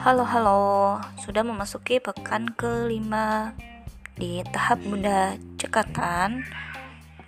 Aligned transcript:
Halo 0.00 0.24
halo, 0.24 0.96
sudah 1.20 1.44
memasuki 1.44 2.00
pekan 2.00 2.56
kelima 2.56 3.52
di 4.16 4.40
tahap 4.48 4.80
Bunda 4.80 5.36
Cekatan 5.60 6.40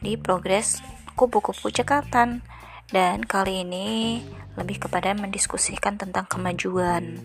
di 0.00 0.16
progres 0.16 0.80
kupu-kupu 1.12 1.68
cekatan 1.68 2.40
dan 2.88 3.28
kali 3.28 3.68
ini 3.68 4.24
lebih 4.56 4.88
kepada 4.88 5.12
mendiskusikan 5.12 6.00
tentang 6.00 6.24
kemajuan. 6.24 7.20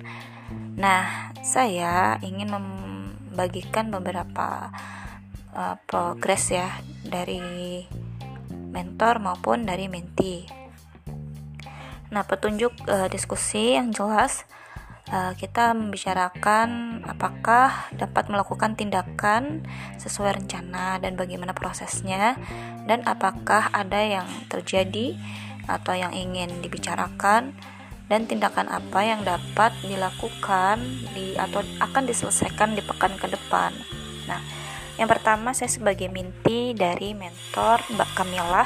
Nah, 0.76 1.32
saya 1.40 2.20
ingin 2.20 2.52
membagikan 2.52 3.88
beberapa 3.88 4.76
uh, 5.56 5.80
progres 5.88 6.52
ya 6.52 6.76
dari 7.08 7.88
mentor 8.52 9.24
maupun 9.24 9.64
dari 9.64 9.88
menti. 9.88 10.44
Nah, 12.12 12.28
petunjuk 12.28 12.76
uh, 12.92 13.08
diskusi 13.08 13.80
yang 13.80 13.96
jelas 13.96 14.44
uh, 15.12 15.34
kita 15.36 15.72
membicarakan 15.76 17.02
apakah 17.08 17.90
dapat 17.96 18.28
melakukan 18.32 18.76
tindakan 18.76 19.64
sesuai 20.00 20.44
rencana 20.44 21.00
dan 21.00 21.16
bagaimana 21.16 21.52
prosesnya 21.56 22.36
dan 22.88 23.04
apakah 23.08 23.72
ada 23.72 24.00
yang 24.04 24.28
terjadi 24.52 25.16
atau 25.68 25.94
yang 25.96 26.16
ingin 26.16 26.64
dibicarakan 26.64 27.52
dan 28.08 28.24
tindakan 28.24 28.72
apa 28.72 29.04
yang 29.04 29.22
dapat 29.28 29.76
dilakukan 29.84 30.80
di 31.12 31.36
atau 31.36 31.60
akan 31.84 32.04
diselesaikan 32.08 32.72
di 32.72 32.80
pekan 32.80 33.20
ke 33.20 33.28
depan. 33.28 33.76
Nah, 34.32 34.40
yang 34.96 35.12
pertama 35.12 35.52
saya 35.52 35.68
sebagai 35.68 36.08
minti 36.08 36.72
dari 36.72 37.12
mentor 37.12 37.84
Mbak 37.92 38.10
Kamila. 38.16 38.64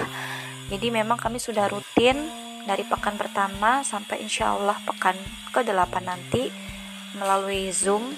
Jadi 0.69 0.87
memang 0.93 1.17
kami 1.17 1.41
sudah 1.41 1.67
rutin 1.67 2.40
dari 2.65 2.85
pekan 2.85 3.17
pertama 3.17 3.81
sampai 3.81 4.21
insya 4.21 4.53
Allah 4.53 4.77
pekan 4.85 5.17
ke-8 5.53 5.95
nanti 6.05 6.53
melalui 7.17 7.73
Zoom. 7.73 8.13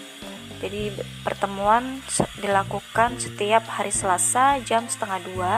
Jadi 0.63 0.95
pertemuan 1.27 1.99
dilakukan 2.39 3.19
setiap 3.19 3.67
hari 3.67 3.91
Selasa 3.91 4.63
jam 4.63 4.87
setengah 4.87 5.19
dua 5.27 5.53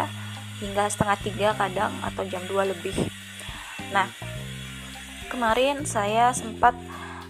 hingga 0.58 0.90
setengah 0.90 1.18
tiga 1.22 1.50
kadang 1.54 1.94
atau 2.02 2.26
jam 2.26 2.42
dua 2.50 2.66
lebih. 2.66 2.96
Nah, 3.94 4.10
kemarin 5.30 5.86
saya 5.86 6.34
sempat 6.34 6.74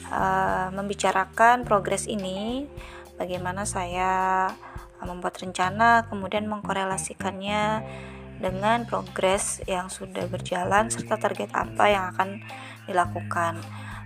uh, 0.07 0.71
membicarakan 0.71 1.67
progres 1.67 2.07
ini, 2.07 2.63
bagaimana 3.19 3.67
saya 3.67 4.47
membuat 5.03 5.35
rencana, 5.43 6.07
kemudian 6.07 6.47
mengkorelasikannya 6.47 7.83
dengan 8.39 8.83
progres 8.83 9.63
yang 9.65 9.87
sudah 9.87 10.27
berjalan 10.27 10.91
serta 10.91 11.15
target 11.15 11.51
apa 11.55 11.85
yang 11.87 12.03
akan 12.15 12.43
dilakukan. 12.85 13.59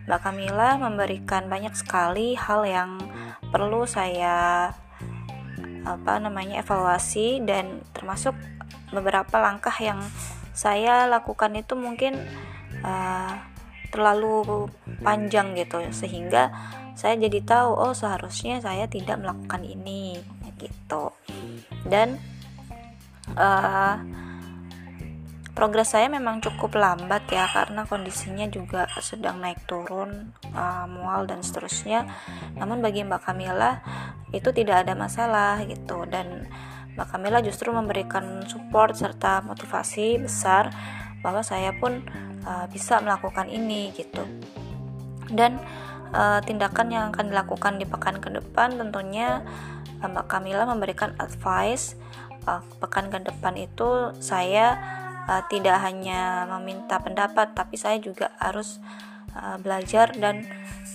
Mbak 0.10 0.20
Kamila 0.26 0.82
memberikan 0.82 1.46
banyak 1.46 1.74
sekali 1.78 2.34
hal 2.34 2.66
yang 2.66 2.98
perlu 3.54 3.86
saya 3.86 4.70
apa 5.86 6.14
namanya 6.22 6.62
evaluasi 6.62 7.42
dan 7.46 7.82
termasuk 7.94 8.36
beberapa 8.90 9.38
langkah 9.38 9.74
yang 9.78 10.02
saya 10.54 11.08
lakukan 11.08 11.56
itu 11.56 11.78
mungkin 11.78 12.18
uh, 12.84 13.34
terlalu 13.90 14.70
panjang 15.02 15.58
gitu 15.58 15.82
sehingga 15.90 16.54
saya 16.94 17.16
jadi 17.16 17.40
tahu 17.42 17.70
oh 17.74 17.94
seharusnya 17.96 18.60
saya 18.60 18.86
tidak 18.86 19.18
melakukan 19.24 19.64
ini 19.64 20.20
gitu 20.60 21.16
dan 21.88 22.20
uh, 23.38 24.00
progres 25.60 25.92
saya 25.92 26.08
memang 26.08 26.40
cukup 26.40 26.80
lambat 26.80 27.28
ya 27.28 27.44
karena 27.52 27.84
kondisinya 27.84 28.48
juga 28.48 28.88
sedang 29.04 29.44
naik 29.44 29.68
turun 29.68 30.32
uh, 30.56 30.88
mual 30.88 31.28
dan 31.28 31.44
seterusnya. 31.44 32.08
Namun 32.56 32.80
bagi 32.80 33.04
Mbak 33.04 33.22
Kamila 33.28 33.84
itu 34.32 34.56
tidak 34.56 34.88
ada 34.88 34.96
masalah 34.96 35.60
gitu. 35.68 36.08
Dan 36.08 36.48
Mbak 36.96 37.08
Kamila 37.12 37.44
justru 37.44 37.76
memberikan 37.76 38.48
support 38.48 38.96
serta 38.96 39.44
motivasi 39.44 40.24
besar 40.24 40.72
bahwa 41.20 41.44
saya 41.44 41.76
pun 41.76 42.08
uh, 42.48 42.66
bisa 42.72 43.04
melakukan 43.04 43.52
ini 43.52 43.92
gitu. 43.92 44.24
Dan 45.28 45.60
uh, 46.16 46.40
tindakan 46.40 46.88
yang 46.88 47.12
akan 47.12 47.36
dilakukan 47.36 47.76
di 47.76 47.86
pekan 47.86 48.24
ke 48.24 48.32
depan 48.32 48.80
tentunya 48.80 49.44
Mbak 50.00 50.32
Kamila 50.32 50.64
memberikan 50.64 51.12
advice 51.20 52.00
uh, 52.46 52.62
pekan 52.80 53.12
ke 53.12 53.20
depan 53.24 53.56
itu 53.58 54.14
saya 54.22 54.78
uh, 55.28 55.44
tidak 55.52 55.82
hanya 55.84 56.46
meminta 56.58 57.02
pendapat 57.02 57.52
tapi 57.58 57.76
saya 57.76 57.98
juga 58.00 58.32
harus 58.40 58.80
uh, 59.36 59.58
belajar 59.60 60.14
dan 60.16 60.46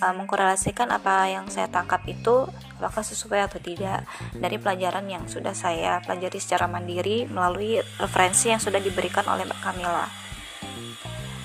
uh, 0.00 0.14
mengkorelasikan 0.14 0.90
apa 0.90 1.28
yang 1.28 1.46
saya 1.52 1.68
tangkap 1.68 2.02
itu 2.08 2.48
apakah 2.80 3.04
sesuai 3.06 3.48
atau 3.48 3.58
tidak 3.62 4.04
dari 4.36 4.60
pelajaran 4.60 5.06
yang 5.08 5.24
sudah 5.24 5.56
saya 5.56 6.02
pelajari 6.04 6.36
secara 6.36 6.68
mandiri 6.68 7.24
melalui 7.24 7.80
referensi 7.96 8.52
yang 8.52 8.60
sudah 8.60 8.82
diberikan 8.82 9.24
oleh 9.24 9.48
Mbak 9.48 9.60
Kamila. 9.62 10.06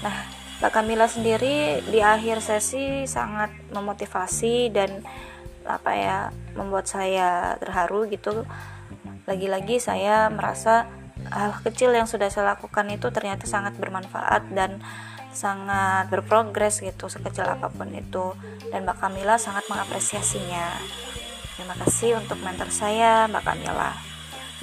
Nah, 0.04 0.16
Mbak 0.60 0.72
Kamila 0.76 1.08
sendiri 1.08 1.80
di 1.88 2.04
akhir 2.04 2.44
sesi 2.44 3.08
sangat 3.08 3.54
memotivasi 3.72 4.68
dan 4.74 5.00
apa 5.64 5.92
ya 5.94 6.18
membuat 6.58 6.90
saya 6.90 7.56
terharu 7.62 8.10
gitu. 8.12 8.44
Lagi-lagi 9.30 9.78
saya 9.78 10.26
merasa 10.34 10.90
hal 11.30 11.54
kecil 11.62 11.94
yang 11.94 12.10
sudah 12.10 12.34
saya 12.34 12.58
lakukan 12.58 12.90
itu 12.90 13.14
ternyata 13.14 13.46
sangat 13.46 13.78
bermanfaat 13.78 14.50
dan 14.58 14.82
sangat 15.30 16.10
berprogres 16.10 16.82
gitu 16.82 17.06
sekecil 17.06 17.46
apa 17.46 17.70
pun 17.70 17.94
itu. 17.94 18.34
Dan 18.74 18.90
Mbak 18.90 18.98
Kamila 18.98 19.38
sangat 19.38 19.70
mengapresiasinya. 19.70 20.82
Terima 21.54 21.78
kasih 21.78 22.18
untuk 22.18 22.42
mentor 22.42 22.74
saya 22.74 23.30
Mbak 23.30 23.44
Kamila. 23.46 23.94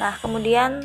Nah 0.03 0.19
kemudian 0.19 0.82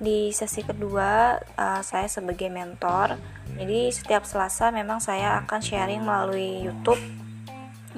di 0.00 0.34
sesi 0.34 0.66
kedua 0.66 1.38
uh, 1.60 1.84
saya 1.84 2.08
sebagai 2.08 2.48
mentor 2.48 3.20
jadi 3.60 3.92
setiap 3.92 4.24
Selasa 4.24 4.72
memang 4.72 4.96
saya 4.96 5.36
akan 5.44 5.60
sharing 5.60 6.00
melalui 6.00 6.64
YouTube 6.64 6.96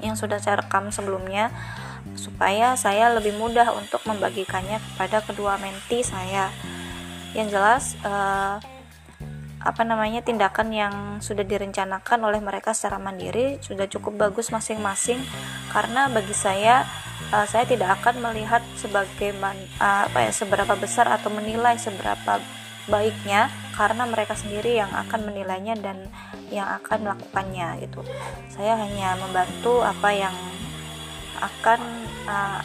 yang 0.03 0.19
sudah 0.19 0.43
saya 0.43 0.59
rekam 0.67 0.91
sebelumnya 0.91 1.55
supaya 2.15 2.75
saya 2.77 3.13
lebih 3.15 3.37
mudah 3.37 3.73
untuk 3.75 4.05
membagikannya 4.05 4.79
kepada 4.93 5.25
kedua 5.25 5.57
menti 5.59 6.05
saya. 6.05 6.53
Yang 7.33 7.49
jelas 7.57 7.85
uh, 8.05 8.61
apa 9.63 9.83
namanya 9.87 10.27
tindakan 10.27 10.75
yang 10.75 10.95
sudah 11.23 11.47
direncanakan 11.47 12.27
oleh 12.27 12.43
mereka 12.43 12.75
secara 12.75 12.99
mandiri 12.99 13.63
sudah 13.63 13.87
cukup 13.87 14.19
bagus 14.19 14.51
masing-masing 14.51 15.23
karena 15.71 16.11
bagi 16.11 16.35
saya 16.35 16.83
uh, 17.31 17.47
saya 17.47 17.63
tidak 17.63 18.03
akan 18.03 18.27
melihat 18.27 18.61
sebagai 18.75 19.31
uh, 19.39 19.55
apa 20.11 20.19
ya 20.29 20.33
seberapa 20.35 20.75
besar 20.75 21.07
atau 21.07 21.31
menilai 21.31 21.79
seberapa 21.79 22.43
baiknya 22.91 23.47
karena 23.79 24.03
mereka 24.11 24.35
sendiri 24.35 24.83
yang 24.83 24.91
akan 24.91 25.31
menilainya 25.31 25.79
dan 25.79 26.11
yang 26.51 26.67
akan 26.83 27.07
melakukannya 27.07 27.87
gitu. 27.87 28.03
Saya 28.51 28.75
hanya 28.77 29.15
membantu 29.17 29.81
apa 29.81 30.11
yang 30.11 30.35
akan 31.43 31.81
uh, 32.31 32.63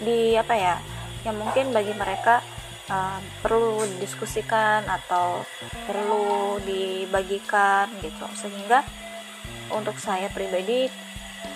di 0.00 0.34
apa 0.34 0.54
ya 0.56 0.76
yang 1.24 1.36
mungkin 1.36 1.72
bagi 1.72 1.92
mereka 1.96 2.40
uh, 2.88 3.20
perlu 3.40 3.84
didiskusikan 3.96 4.84
atau 4.88 5.44
perlu 5.88 6.58
dibagikan 6.64 7.88
gitu. 8.00 8.24
Sehingga 8.36 8.84
untuk 9.72 9.96
saya 10.00 10.28
pribadi 10.32 10.88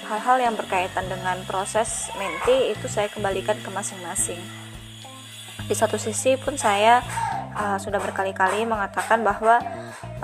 hal-hal 0.09 0.41
yang 0.41 0.55
berkaitan 0.57 1.05
dengan 1.09 1.37
proses 1.45 2.09
menti 2.17 2.73
itu 2.73 2.89
saya 2.89 3.13
kembalikan 3.13 3.57
ke 3.61 3.69
masing-masing. 3.69 4.41
Di 5.69 5.75
satu 5.77 6.01
sisi 6.01 6.41
pun 6.41 6.57
saya 6.57 7.05
uh, 7.53 7.77
sudah 7.77 8.01
berkali-kali 8.01 8.65
mengatakan 8.65 9.21
bahwa 9.21 9.61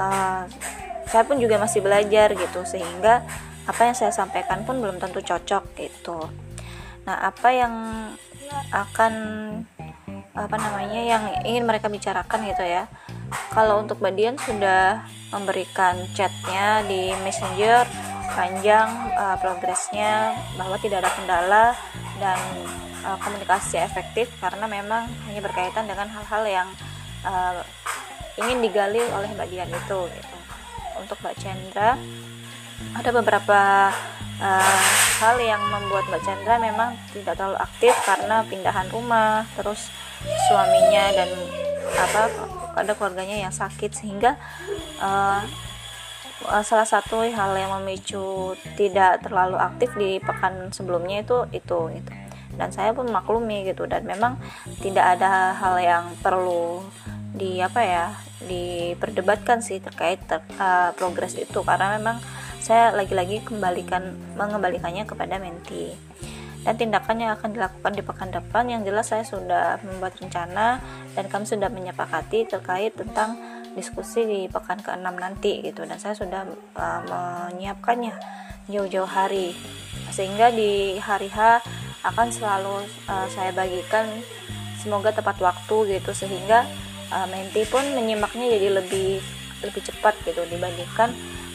uh, 0.00 0.48
saya 1.04 1.22
pun 1.28 1.36
juga 1.36 1.60
masih 1.60 1.84
belajar 1.84 2.32
gitu. 2.32 2.64
Sehingga 2.64 3.20
apa 3.64 3.80
yang 3.88 3.96
saya 3.96 4.12
sampaikan 4.12 4.62
pun 4.68 4.80
belum 4.80 5.00
tentu 5.00 5.24
cocok 5.24 5.64
gitu 5.76 6.18
nah 7.04 7.28
apa 7.28 7.48
yang 7.52 7.74
akan 8.72 9.12
apa 10.34 10.56
namanya 10.58 11.00
yang 11.00 11.24
ingin 11.46 11.64
mereka 11.64 11.86
bicarakan 11.86 12.42
gitu 12.48 12.64
ya 12.66 12.90
kalau 13.54 13.80
untuk 13.80 14.02
Mbak 14.02 14.34
sudah 14.36 15.06
memberikan 15.30 15.94
chatnya 16.12 16.82
di 16.86 17.14
messenger 17.22 17.86
panjang 18.34 18.88
uh, 19.14 19.36
progresnya 19.38 20.34
bahwa 20.58 20.74
tidak 20.82 21.06
ada 21.06 21.10
kendala 21.14 21.66
dan 22.18 22.38
uh, 23.06 23.18
komunikasi 23.22 23.78
efektif 23.78 24.26
karena 24.42 24.66
memang 24.66 25.06
hanya 25.30 25.40
berkaitan 25.44 25.86
dengan 25.86 26.10
hal-hal 26.10 26.42
yang 26.46 26.68
uh, 27.22 27.62
ingin 28.42 28.58
digali 28.58 29.02
oleh 29.14 29.30
Mbak 29.38 29.48
Dian 29.54 29.70
itu 29.70 30.00
gitu. 30.10 30.36
untuk 30.98 31.16
Mbak 31.22 31.36
Chandra 31.38 31.94
ada 32.94 33.10
beberapa 33.10 33.90
uh, 34.40 34.80
hal 35.22 35.36
yang 35.38 35.62
membuat 35.70 36.06
Mbak 36.10 36.22
Chandra 36.26 36.56
memang 36.58 36.98
tidak 37.14 37.38
terlalu 37.38 37.58
aktif 37.58 37.94
karena 38.06 38.42
pindahan 38.46 38.88
rumah 38.90 39.46
terus 39.54 39.90
suaminya 40.48 41.04
dan 41.14 41.30
apa 41.94 42.22
ada 42.74 42.92
keluarganya 42.96 43.46
yang 43.46 43.54
sakit 43.54 43.94
sehingga 43.94 44.34
uh, 44.98 45.42
salah 46.66 46.84
satu 46.84 47.24
hal 47.24 47.56
yang 47.56 47.72
memicu 47.80 48.52
tidak 48.76 49.22
terlalu 49.24 49.56
aktif 49.56 49.94
di 49.96 50.18
pekan 50.20 50.68
sebelumnya 50.74 51.22
itu 51.22 51.46
itu 51.54 51.78
gitu. 51.94 52.12
Dan 52.54 52.70
saya 52.70 52.94
pun 52.94 53.10
maklumi 53.10 53.66
gitu 53.66 53.86
dan 53.90 54.06
memang 54.06 54.38
tidak 54.78 55.18
ada 55.18 55.58
hal 55.58 55.74
yang 55.82 56.04
perlu 56.22 56.86
di 57.34 57.58
apa 57.58 57.82
ya 57.82 58.06
diperdebatkan 58.46 59.58
sih 59.58 59.82
terkait 59.82 60.22
ter, 60.22 60.38
uh, 60.62 60.94
progres 60.94 61.34
itu. 61.34 61.66
Karena 61.66 61.98
memang 61.98 62.22
saya 62.64 62.96
lagi-lagi 62.96 63.44
kembalikan 63.44 64.16
mengembalikannya 64.40 65.04
kepada 65.04 65.36
menti. 65.36 65.92
Dan 66.64 66.80
tindakan 66.80 67.20
yang 67.20 67.36
akan 67.36 67.52
dilakukan 67.52 67.92
di 67.92 68.00
pekan 68.00 68.32
depan 68.32 68.64
yang 68.72 68.80
jelas 68.88 69.12
saya 69.12 69.20
sudah 69.20 69.76
membuat 69.84 70.16
rencana 70.16 70.80
dan 71.12 71.28
kami 71.28 71.44
sudah 71.44 71.68
menyepakati 71.68 72.48
terkait 72.48 72.96
tentang 72.96 73.36
diskusi 73.76 74.24
di 74.24 74.40
pekan 74.48 74.80
ke-6 74.80 75.12
nanti 75.12 75.60
gitu. 75.60 75.84
Dan 75.84 76.00
saya 76.00 76.16
sudah 76.16 76.48
uh, 76.80 77.00
menyiapkannya 77.04 78.16
jauh-jauh 78.72 79.12
hari. 79.12 79.52
Sehingga 80.08 80.48
di 80.48 80.96
hari 80.96 81.28
H 81.28 81.60
akan 82.00 82.32
selalu 82.32 82.88
uh, 83.12 83.28
saya 83.28 83.52
bagikan 83.52 84.08
semoga 84.80 85.12
tepat 85.12 85.36
waktu 85.44 86.00
gitu. 86.00 86.16
Sehingga 86.16 86.64
uh, 87.12 87.28
menti 87.28 87.60
pun 87.68 87.84
menyimaknya 87.92 88.56
jadi 88.56 88.80
lebih 88.80 89.20
lebih 89.60 89.82
cepat 89.84 90.16
gitu 90.24 90.40
dibandingkan 90.48 91.12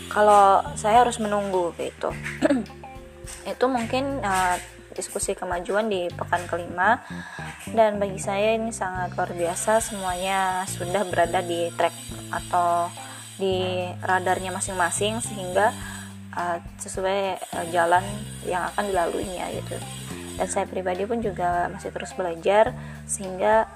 kalau 0.09 0.65
saya 0.75 1.06
harus 1.06 1.21
menunggu 1.21 1.71
gitu. 1.77 2.09
Itu 3.53 3.65
mungkin 3.69 4.19
uh, 4.25 4.57
diskusi 4.97 5.38
kemajuan 5.38 5.88
di 5.88 6.09
pekan 6.11 6.44
kelima. 6.50 7.00
Dan 7.69 8.01
bagi 8.01 8.17
saya 8.17 8.57
ini 8.57 8.73
sangat 8.73 9.13
luar 9.13 9.31
biasa 9.31 9.79
semuanya 9.79 10.65
sudah 10.65 11.06
berada 11.06 11.39
di 11.45 11.69
track 11.77 11.94
atau 12.33 12.89
di 13.39 13.88
radarnya 14.03 14.51
masing-masing 14.51 15.21
sehingga 15.23 15.71
uh, 16.35 16.57
sesuai 16.81 17.39
uh, 17.55 17.65
jalan 17.71 18.03
yang 18.44 18.67
akan 18.73 18.89
dilaluinya 18.89 19.47
gitu. 19.55 19.77
Dan 20.35 20.47
saya 20.50 20.65
pribadi 20.65 21.05
pun 21.05 21.23
juga 21.23 21.69
masih 21.71 21.94
terus 21.94 22.12
belajar 22.15 22.73
sehingga 23.05 23.67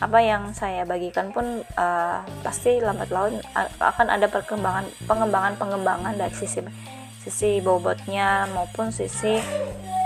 apa 0.00 0.18
yang 0.24 0.56
saya 0.56 0.88
bagikan 0.88 1.28
pun 1.28 1.60
uh, 1.76 2.24
pasti 2.40 2.80
lambat 2.80 3.12
laun 3.12 3.36
akan 3.76 4.06
ada 4.08 4.32
perkembangan 4.32 4.88
pengembangan 5.04 5.54
pengembangan 5.60 6.16
dari 6.16 6.32
sisi 6.32 6.64
sisi 7.20 7.60
bobotnya 7.60 8.48
maupun 8.56 8.88
sisi 8.88 9.36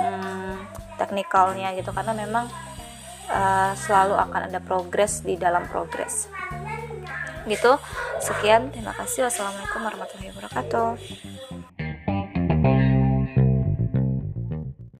hmm, 0.02 0.54
teknikalnya 0.98 1.78
gitu. 1.78 1.94
Karena 1.94 2.10
memang 2.10 2.50
uh, 3.30 3.70
selalu 3.78 4.18
akan 4.18 4.50
ada 4.50 4.58
progres 4.58 5.22
di 5.22 5.38
dalam 5.38 5.70
progres. 5.70 6.26
Gitu. 7.46 7.78
Sekian. 8.18 8.74
Terima 8.74 8.90
kasih. 8.98 9.30
Wassalamualaikum 9.30 9.78
warahmatullahi 9.78 10.30
wabarakatuh 10.34 11.33